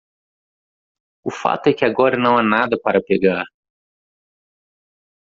O 1.23 1.29
fato 1.29 1.69
é 1.69 1.73
que 1.73 1.85
agora 1.85 2.17
não 2.17 2.35
há 2.35 2.41
nada 2.41 2.75
para 2.83 2.99
pegar. 3.03 3.45